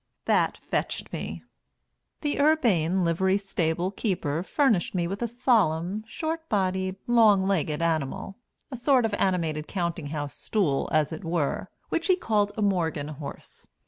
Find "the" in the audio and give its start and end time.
2.21-2.39